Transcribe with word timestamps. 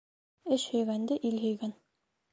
Эш 0.55 0.65
һөйгәнде 0.71 1.21
ил 1.31 1.39
һөйгән. 1.45 1.77